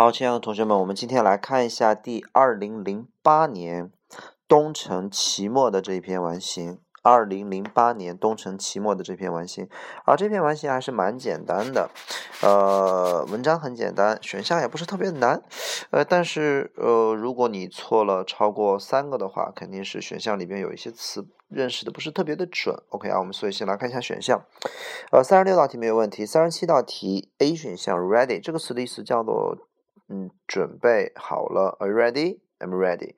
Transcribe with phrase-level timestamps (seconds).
[0.00, 3.92] 好，亲爱的同学们，我们今天来看一下第二零零八年
[4.48, 6.78] 东城期末的这一篇完形。
[7.02, 9.68] 二零零八年东城期末的这篇完形，
[10.06, 11.90] 啊，这篇完形还是蛮简单的，
[12.40, 15.42] 呃，文章很简单，选项也不是特别难，
[15.90, 22.74] 呃，但是呃，如果你错了超过三个的话，肯定是选项里边有一些词认识的不是特别的准。
[22.88, 24.42] OK 啊，我们所以先来看一下选项，
[25.12, 29.58] 呃，三十六道题没有问题，三十七道题 A 选项 ready 这个词的意思叫做。
[30.12, 32.40] 嗯，准备好了，Are you ready?
[32.58, 33.14] I'm ready.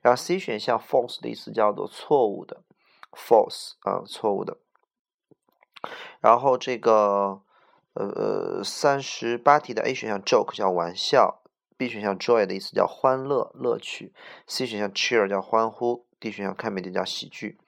[0.00, 2.62] 然后 C 选项 false 的意思叫做错误的
[3.12, 4.58] ，false 啊，错误的。
[6.20, 7.42] 然后这个
[7.94, 11.42] 呃三十八题的 A 选项 joke 叫玩笑
[11.76, 14.14] ，B 选项 joy 的意思叫欢乐、乐趣
[14.46, 17.58] ，C 选项 cheer 叫欢呼，D 选项 comedy 叫喜剧。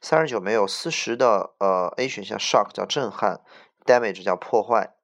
[0.00, 3.40] 三十九没有，四十的呃 A 选项 shock 叫震撼
[3.84, 4.95] ，damage 叫破坏。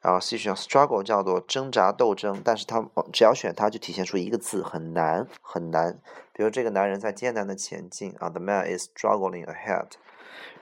[0.00, 5.98] 然后 C 选项 struggle 叫做挣扎斗争，但是它只要选它就体现出一个字很难很难，
[6.32, 9.88] 比如这个男人在艰难的前进啊，the man is struggling ahead。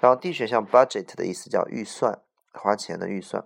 [0.00, 2.18] 然后 D 选项 budget 的意思叫预算，
[2.52, 3.44] 花钱的预算。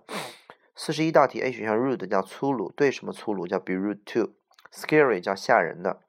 [0.75, 4.31] 四十一道题 A 选项 rude 叫粗鲁，对什么粗鲁叫 be rude to。
[4.73, 5.99] scary 叫吓人的。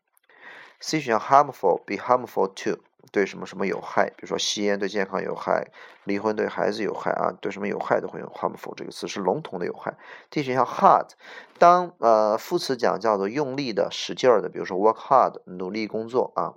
[0.81, 2.81] C 选项 harmful be harmful to。
[3.13, 5.71] 对什么什么有害，比如说吸烟对健康有害，
[6.05, 9.97] 离婚对孩子有害啊，对什么有害都会用 harmful 这个词，是笼统的有害。
[10.31, 11.11] D 选项 hard，
[11.59, 16.55] 当呃副词讲叫做用力的、使劲儿的，比如说 work hard 努力工作啊。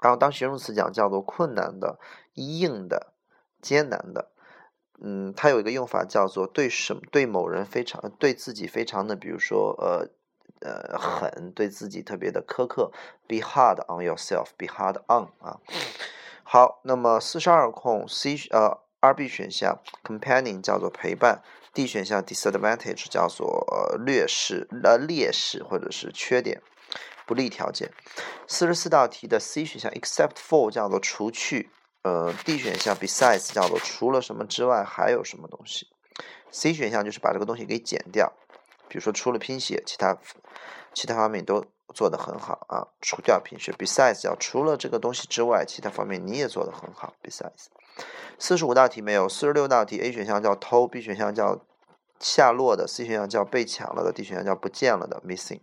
[0.00, 1.98] 然后当形容词讲叫做困难的、
[2.32, 3.12] 硬的、
[3.60, 4.30] 艰难的，
[5.00, 10.08] 嗯，它有一个用法叫做对什么对某人非常对自己非常的，比如说呃。
[10.64, 12.90] 呃，狠，对自己特别的苛刻
[13.28, 15.60] ，be hard on yourself，be hard on 啊。
[16.42, 21.42] 好，那么四十二空 C 呃二 B 选项 companion 叫做陪伴
[21.74, 23.66] ，D 选项 disadvantage 叫做
[24.06, 26.62] 劣势呃劣势或者是缺点
[27.26, 27.92] 不利条件。
[28.48, 31.70] 四十四道题的 C 选项 except for 叫做除去，
[32.04, 35.88] 呃 D 选项 besides 叫做除了什么之外还有什么东西。
[36.50, 38.32] C 选项就是把这个东西给减掉。
[38.88, 40.16] 比如说，除了拼写，其他
[40.92, 41.64] 其他方面都
[41.94, 42.86] 做得很好啊。
[43.00, 47.14] 除掉拼写，besides 叫除了这个东西之外，其他方面你也做得很好。
[47.22, 47.66] besides，
[48.38, 51.60] 四十五道题没有，四十六道题 A 选项叫偷，B 选项叫
[52.20, 55.60] 下落的，C 选项叫被抢了的，D 选项叫不见了的，missing。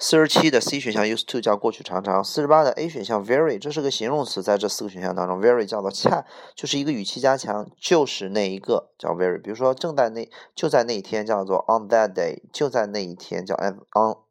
[0.00, 9.42] 四十七的 C 选项 used to 叫过去常常，四十八的 A 选项 very 这是个形容词，在这四个选项当中，very 叫做恰，就是一个语气加强，就是那一个叫 very。
[9.42, 13.80] 比如说正在那就在那一天叫做 on that day，就在那一天叫 on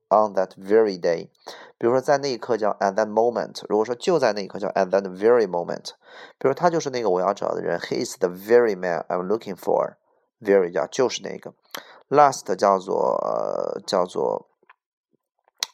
[0.08, 1.28] on that very day。
[1.78, 3.62] 比如说在那一刻叫 at that moment。
[3.68, 5.90] 如果说就在那一刻叫 at that very moment。
[6.40, 9.96] 比如他就是那个我要找的人，he is the very man I'm looking for。
[10.40, 11.54] very 叫就是那个
[12.08, 14.48] ，last 叫做呃叫做。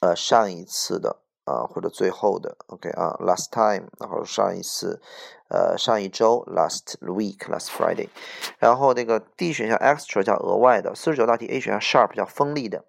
[0.04, 5.02] 呃，上一次的啊，或者最后的，OK 啊，last time，然后上一次，
[5.48, 8.10] 呃，上一周，last week，last Friday，
[8.60, 12.84] 然后那个 D 选项 extra 叫额外的，四十九道题 A 选项 sharp 叫锋利的，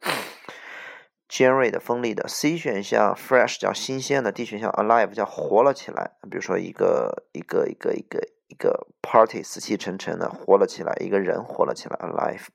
[1.29, 12.47] 尖锐的，锋利的，C 选项 fresh 叫新鲜的，D 选项 alive 叫活了起来，比如说一个一个一个一个一个 party 死气沉沉的活了起来，一个人活了起来，alive。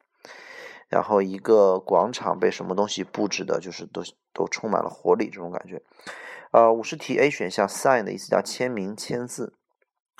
[0.90, 4.02] 然后一个广场被什么东西布置的，就是都
[4.34, 5.82] 都充满了活力，这种感觉。
[6.52, 9.54] 呃，五十题 A 选项 sign 的意思叫签名、签字。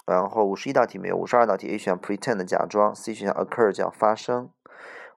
[0.06, 4.52] 然后五十一道题没有，五十二道题 A 选项 pretend 假装，C 选项 occur 叫发生。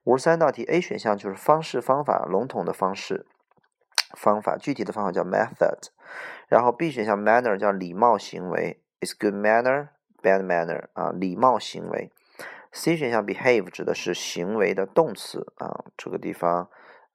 [0.04, 3.26] 五十三道题 A 选项就是方式、方法，笼统的方式、
[4.16, 5.88] 方法，具体的方法叫 method。
[6.48, 9.88] 然后 B 选项 manner 叫礼貌行为，is good manner
[10.22, 12.10] bad manner 啊，礼貌行为。
[12.72, 16.68] C 选项 behave 指的是行为的动词啊，这个地方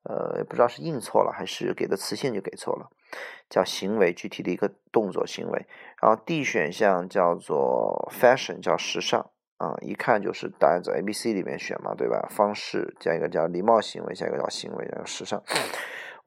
[0.04, 2.90] 呃不知道是印错了还是给的词性就给错了，
[3.50, 5.66] 叫行为具体的一个动作行为。
[6.02, 9.20] 然后 D 选项叫做 fashion 叫时尚
[9.58, 12.28] 啊，一看就是答案在 A、B、C 里面选嘛，对吧？
[12.30, 15.42] 方式加一个叫礼貌行为，加一个叫行为，叫时尚。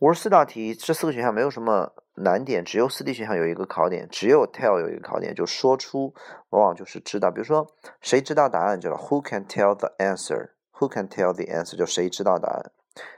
[0.01, 6.15] 五十四道题，这四个选项没有什么难点，只有四 D 选项有一个考点，只有 tell 有一个考点，就说出，
[6.51, 7.31] 往往就是知道。
[7.31, 7.67] 比如说，
[8.01, 8.81] 谁知道答案？
[8.81, 11.77] 叫 Who can tell the answer？Who can tell the answer？
[11.77, 12.73] 就谁知道答案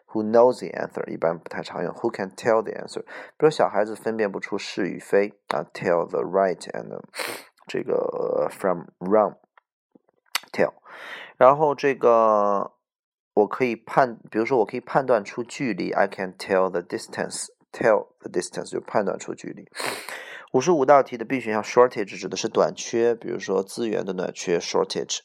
[0.08, 1.08] ？Who knows the answer？
[1.08, 1.92] 一般不太常用。
[1.94, 3.02] Who can tell the answer？
[3.02, 7.00] 比如小孩子分辨不出是与非啊，tell the right and
[7.66, 10.72] 这个 from wrong，tell。
[11.36, 12.72] 然后这个。
[13.34, 19.66] 我可以判，比如说，我可以判断出距离，I can tell the distance tell the distance 就判断出距离。
[20.52, 25.20] 五十五道题的 B 选项 shortage 指的是短缺，比如说资源的短缺 shortage。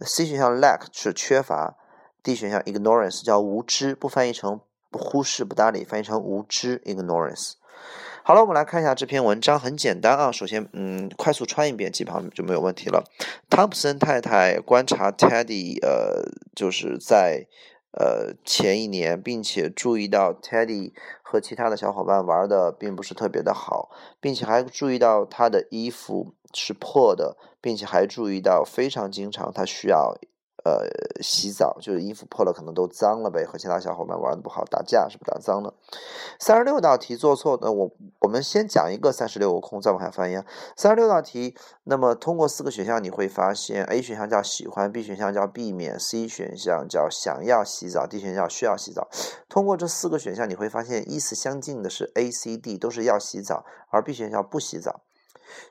[0.00, 1.76] C 选项 lack 是缺乏
[2.22, 4.60] ，D 选项 ignorance 叫无知，不翻译成
[4.90, 4.98] 不。
[4.98, 7.52] 忽视、不搭理，翻译成无知 （ignorance）。
[8.22, 10.32] 好了，我们来看一下这篇文章，很简单啊。
[10.32, 13.04] 首先，嗯，快速穿一遍，基本上就没有问题了。
[13.50, 16.22] 汤普森太太观察 Teddy，呃，
[16.54, 17.46] 就是在
[17.96, 23.90] 呃前一年，并且注意到 Teddy 和其他的小伙伴玩的并不是特别的好，
[24.20, 30.14] 并且还注意到他的衣服是破的，并且还注意到非常经常他需要。
[30.66, 33.44] 呃，洗澡就是衣服破了，可能都脏了呗。
[33.44, 35.72] 和其他小伙伴玩的不好，打架是不是打脏了？
[36.40, 37.88] 三十六道题做错的，我
[38.22, 40.44] 我们先讲一个三十六个空，再往下翻页。
[40.76, 41.54] 三十六道题，
[41.84, 49.08] 那么通过四个选项你会发现，A 选项叫喜欢，B 选项叫避免，C 选项叫想要洗澡，D 选项需要洗澡。
[49.48, 55.05] 通过这四个选项你会发现，意思相近的是 A、C、D 都是要洗澡，而 B 选项不洗澡。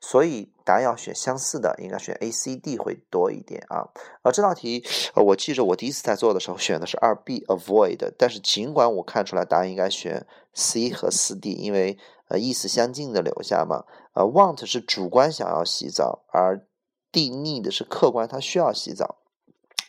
[0.01, 3.89] 所以答案要选相似的，应该选 A、C、D 会多一点啊。
[4.21, 4.83] 而这道题，
[5.13, 13.83] 呃，我记着我第一次在做的时候选的是二 B avoid，但是尽管我看出来答案应该选 C 和四 D，因为呃意思相近的留下嘛。
[14.13, 16.65] 呃，want 是主观想要洗澡，而
[17.11, 19.17] D need 是客观他需要洗澡。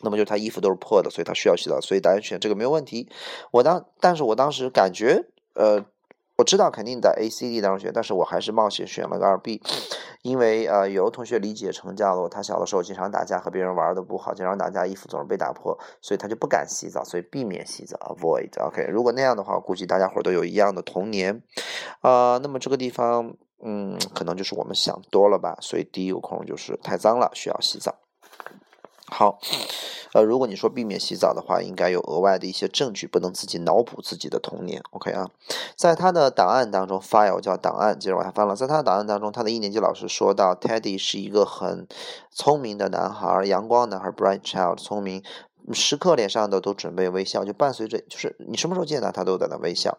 [0.01, 3.09] 那么就是他衣服都是破的，所以他需要洗澡，所以答案选这个没有问题。
[3.51, 5.25] 我当，但是我当时感觉，
[5.55, 5.85] 呃。
[6.37, 9.59] 我知道肯定在 A、C、D 当中选，但是我还是冒险选了个二 B，
[10.21, 18.51] 因为呃有的同学理解成叫做他小的时候经常打架，和别人玩的不好，经常打架，衣服总是被打破，所以他就不敢洗澡，所以避免洗澡，avoid。
[18.63, 21.41] OK，如果那样的话，估计大家伙都有一样的童年，
[22.01, 23.33] 啊，那么这个地方，
[23.63, 27.95] 嗯，可能就是我们想多了吧，所以第一个空就是太脏了，需要洗澡。
[29.09, 29.39] 好，
[30.13, 34.81] 呃，如果你说避免洗澡的话，应该有额外的一些证据，不能自己脑补自己的童年。
[34.91, 35.29] OK 啊，
[35.75, 38.53] 在他的档案当中，file 叫档案，接着往下翻了。
[38.53, 41.87] 在他的档案当中，他的一年级老师说到，Teddy 是一个很
[42.31, 45.23] 聪明的男孩，阳光男孩，bright child，聪明，
[45.73, 49.97] 时刻脸上的都准备微笑，就伴随着，就是你什么时候见他，他都在那微笑。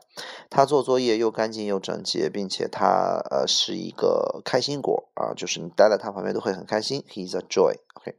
[0.49, 7.05] 他做作业又干净又整洁，并且他呃是一个开心果啊，就是你待在他旁边都会很开心。
[7.09, 7.75] He's a joy。
[7.95, 8.15] OK。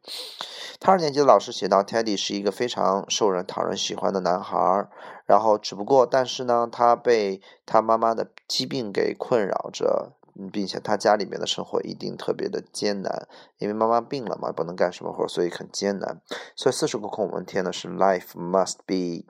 [0.79, 4.87] 他二年级的老师写到，Teddy 是一个非常受人讨人喜欢的男孩，
[5.25, 10.13] 然后只不过，但是呢，他被他妈妈的疾病给困扰着，
[10.47, 13.27] 并且他家里面的生活一定特别的艰难，
[13.57, 16.21] 因为妈妈病了嘛，不能干什么活，所以很艰难。
[16.55, 19.25] 所以四十个空我们填的是 Life must be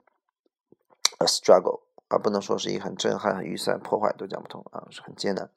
[1.18, 1.80] a struggle。
[2.12, 5.48] 而不能说是一个很震撼、很预算破坏都讲不通啊，是很艰难。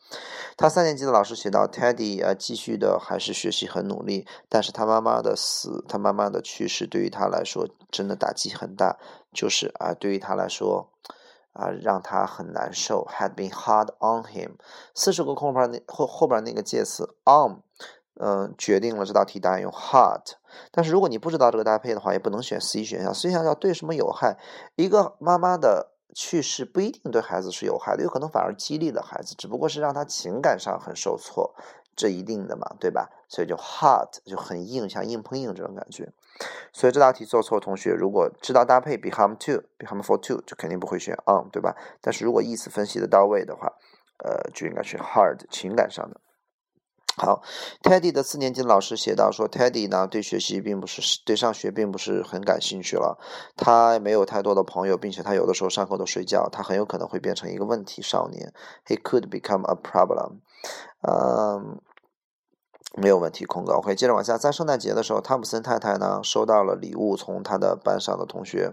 [0.55, 9.00] 他三年级的老师写到，Teddy 啊，继续的还是学习很努力，但是他妈妈的死，他妈妈的去世对于他来说真的打击很大，
[9.33, 10.91] 就是啊，对于他来说
[11.53, 14.51] 啊，让他很难受，had been hard on him。
[14.94, 17.61] 四十个空白那后后边那个介词 on，
[18.19, 20.33] 嗯，决定了这道题答案用 hard。
[20.71, 23.13] 但是如果你不知道这个搭配的话，也不能选 C 选项。
[23.13, 24.38] C 选项叫对什么有害？
[24.75, 25.91] 一个妈妈的。
[26.15, 31.55] 去世不一定对孩子是有害的，有可能反而激励了孩子，只不过是让他情感上很受挫，
[31.95, 33.10] 这一定的嘛，对吧？
[33.28, 36.12] 所以就 hard 就很硬，像硬碰硬这种感觉。
[36.72, 41.75] 所以这道题做错的，同学如果知道搭配 become to，become for to，就肯定不会选 on，对吧？
[42.01, 43.72] 但是如果意思分析的到位的话，
[44.24, 46.19] 呃，就应该是 hard 情感上的。
[47.16, 47.44] 好
[47.84, 53.19] ，Teddy 的四年级老师写到说，Teddy 呢对学习并不是对上学并不是很感兴趣了，
[53.56, 58.51] 他没有太多的朋友，并且他有的时候上课都睡觉，他很有可能会变成一个问题少年。
[58.88, 60.39] He could become a problem。
[61.08, 61.79] 嗯，
[62.93, 63.73] 没有问题，空格。
[63.73, 68.71] OK，接着往下，在圣诞节的时候，汤普森太太呢收到了礼物，从他的班上的同学，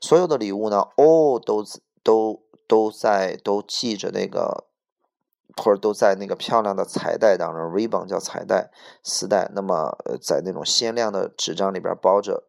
[0.00, 1.64] 所有的礼物呢，all 都
[2.02, 4.64] 都都在都系着那个。
[5.62, 8.72] 或者都在那个漂亮的彩带当中，ribbon 叫彩带
[9.04, 9.48] 丝带。
[9.54, 12.42] 那么，呃，在那种鲜亮的纸张里边包着，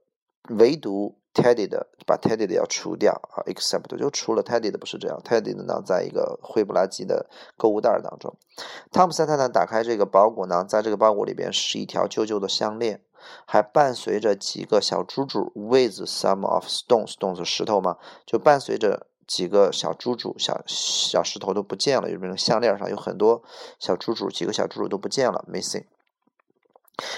[0.49, 8.35] 唯独 Teddy 的，把 Teddy 的要除掉啊，except 就除了 Teddy 的不是这样，Teddy 的呢，在一个灰不拉几的购物袋当中。
[8.91, 13.01] 汤姆森太太打开这个包裹呢，在这个包裹里边是一条旧旧的项链，
[13.45, 19.07] 还伴随着几个小珠珠，with some of stones，stones 石头嘛，就伴随着。
[19.27, 23.41] 几个小珠珠、小小石头都不见了，就变成项链上有很多
[23.79, 25.85] 小珠珠，几个小珠珠都不见了，missing，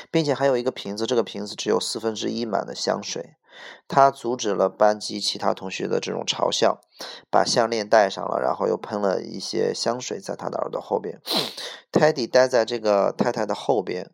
[0.10, 3.36] 并且还有一个瓶子，这个瓶子只有四分之一满的香水。
[3.88, 6.82] 他阻止了班级其他同学的这种嘲笑，
[7.30, 11.22] 把项链戴上了，然后又喷了一些香水在他的耳朵后边。
[11.92, 14.12] Teddy 待在这个太太的后边，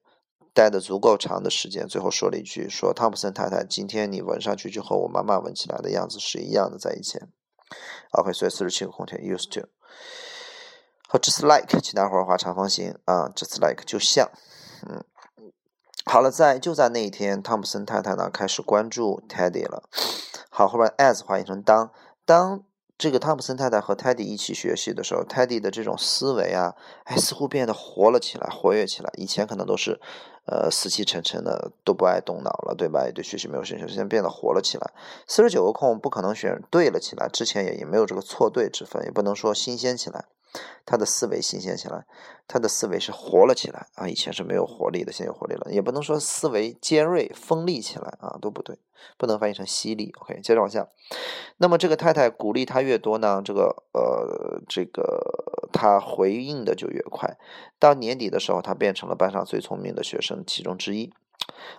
[0.54, 7.30] 待的足够长的时间，最后说了一句：“说汤普森太太，今天你闻上去就和我妈妈闻起来的样子是一样的，在以前。”
[8.12, 9.68] OK，所以四十七个空填 used to
[11.08, 14.30] 和 just like，请大伙画长方形啊，just like 就像，
[14.88, 15.04] 嗯，
[16.06, 19.84] 好了，在就在那一天，汤普森太太呢开始关注 Teddy 了。
[20.50, 21.92] 好，后边 as 换译成当
[22.26, 22.64] 当
[22.98, 29.12] 这个汤普森太太和泰迪一起学习的时候，泰迪的这种思维啊，哎，似乎变得活了起来，活跃起来。
[29.18, 30.00] 以前可能都是，
[30.46, 33.06] 呃，死气沉沉的，都不爱动脑了，对吧？
[33.06, 34.92] 也对学习没有兴趣，现在变得活了起来。
[35.26, 40.26] 四十九个空不可能选对了起来，之前也也没有这个错对之分，也不能说新鲜起来。
[40.86, 42.06] 他的思维新鲜起来，
[42.48, 44.08] 他的思维是活了起来啊！
[44.08, 45.72] 以前是没有活力的，现在有活力了。
[45.72, 48.78] 也不能说思维尖锐锋利起来啊，都不对，
[49.18, 50.14] 不能翻译成犀利。
[50.20, 50.88] OK，接着往下。
[51.58, 57.38] 那么这个太太鼓励他越多呢，这个呃，这个他回应的就越快。
[57.80, 61.14] 到年底的时候，他变成了班上最聪明的学生其中之一。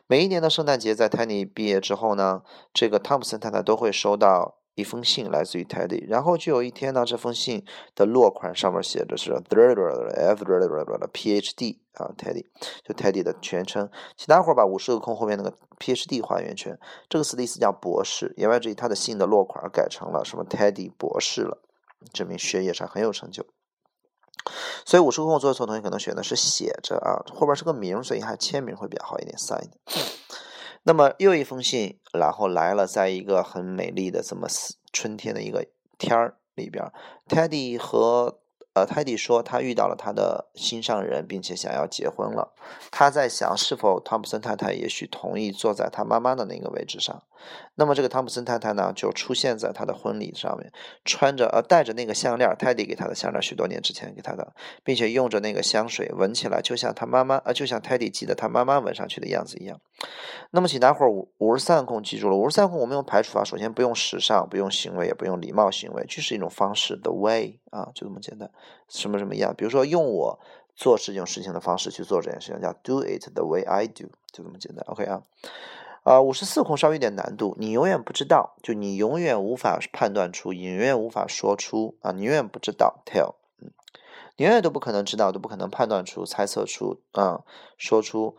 [0.06, 4.56] 每一年的圣诞节，在 Tiny 毕业之后呢，这个汤普森太太都会收到。
[4.74, 7.64] 一封信来自于 Teddy，然后就有一天呢，这封信
[7.94, 9.32] 的落款上面写着是
[11.12, 12.44] PhD 啊，Teddy
[12.82, 13.88] 就 Teddy 的全称。
[14.16, 16.76] 请大伙儿把五十个空后面那个 PhD 画圆圈，
[17.08, 18.34] 这个词的意思叫博士。
[18.36, 21.62] 言外之意，他的信的落款改成了什么 Teddy 博士了，
[22.12, 23.46] 证明学业上很有成就。
[24.84, 29.70] 所以五十个空作错同学可能选的是写着啊，后边是个名，所以还签名会比较好一点，sign。
[30.84, 34.46] 那么又一封信，然后来了，在一个很美丽的这么
[34.92, 35.66] 春天的一个
[35.98, 36.90] 天儿里边
[37.28, 38.38] ，Teddy 和。
[38.74, 42.52] 呃，Teddy 说他遇到了他的心上人，并且想要结婚了。
[42.90, 47.22] 他在想，是否汤普森太太也许同意坐在他妈妈的那个位置上。
[47.74, 50.72] 那么这个汤普森太太呢，就出现在他的婚礼上面，
[51.04, 59.80] 穿着呃戴着那个项链，泰迪给他的项链，许多年之前给他的，并且用着那个香水，闻起来就像他妈妈呃，就像泰迪记得他妈妈闻上去的样子一样。
[60.50, 68.50] 那么请大伙儿五五十三空记住了，五十三空我们用排除法，首先不用时尚，不用行为，也不用礼貌行为，就是一种方式，the way 啊，就这么简单。
[68.88, 69.54] 什么什么样？
[69.56, 70.38] 比如说，用我
[70.76, 74.84] 做这件事情的方式去做这件事情，叫 do it the way I do，就这么简单。
[74.86, 75.22] OK 啊，
[76.04, 83.72] 啊，五十四空稍微有点难度，你永远不知道，就你永远无法判断出，你永远无法说出啊，你永远不知道 tell，嗯，
[84.36, 87.42] 你永远都不可能知道，都不可能判断出、猜测出啊，
[87.76, 88.36] 说出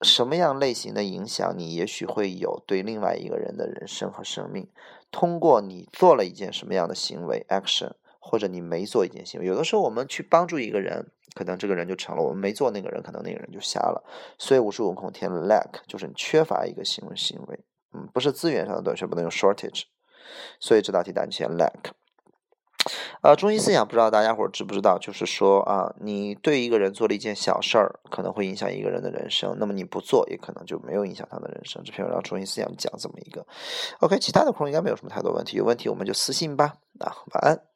[0.00, 4.68] 什么样类型的影响，你也许会有对另外一个人的人生和生命，
[5.10, 7.92] 通过你做了一件什么样的行为 action。
[8.22, 14.02] 或者你没做一件行为，有的时候我们去帮助一个人，可能这个人就成了；我们没做那个人，可能那个人就瞎了。
[14.38, 17.60] 所以五十五空填 lack 就是你缺乏一个行为行为，
[17.94, 19.84] 嗯，不是资源上的短缺，不能用 shortage。
[20.58, 21.92] 所以这道题答案填 lack。
[23.20, 31.82] 呃，中心思想不知道大家伙知不知道，就是说啊，你对一个人做了一件小事儿，可能会影响一个人的人生；那么你不做，也可能就没有影响他的人生。
[31.84, 33.46] 这篇文章中心思想讲这么一个。
[34.00, 36.76] OK，其他的空应该没有什么太多问题，有问题我们就私信吧。
[37.00, 37.69] 啊，晚安。